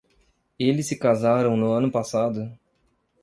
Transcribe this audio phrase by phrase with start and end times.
[0.57, 2.51] Eles se casaram no ano passado